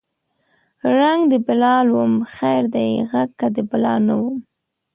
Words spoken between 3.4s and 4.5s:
د بلال نه وم